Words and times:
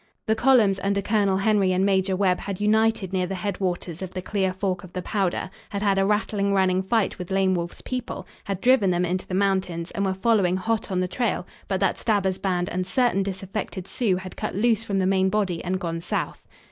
The 0.25 0.33
columns 0.33 0.79
under 0.81 0.99
Colonel 0.99 1.37
Henry 1.37 1.71
and 1.71 1.85
Major 1.85 2.15
Webb 2.15 2.39
had 2.39 2.59
united 2.59 3.13
near 3.13 3.27
the 3.27 3.35
head 3.35 3.59
waters 3.59 4.01
of 4.01 4.15
the 4.15 4.21
Clear 4.23 4.51
Fork 4.51 4.83
of 4.83 4.93
the 4.93 5.03
Powder; 5.03 5.51
had 5.69 5.83
had 5.83 5.99
a 5.99 6.05
rattling 6.07 6.55
running 6.55 6.81
fight 6.81 7.19
with 7.19 7.29
Lame 7.29 7.53
Wolf's 7.53 7.81
people; 7.81 8.25
had 8.45 8.61
driven 8.61 8.89
them 8.89 9.05
into 9.05 9.27
the 9.27 9.35
mountains 9.35 9.91
and 9.91 10.03
were 10.03 10.15
following 10.15 10.57
hot 10.57 10.89
on 10.89 11.01
the 11.01 11.07
trail, 11.07 11.45
but 11.67 11.79
that 11.81 11.99
Stabber's 11.99 12.39
band 12.39 12.67
and 12.69 12.87
certain 12.87 13.21
disaffected 13.21 13.87
Sioux 13.87 14.15
had 14.15 14.35
cut 14.35 14.55
loose 14.55 14.83
from 14.83 14.97
the 14.97 15.05
main 15.05 15.29
body 15.29 15.63
and 15.63 15.79
gone 15.79 16.01
south. 16.01 16.47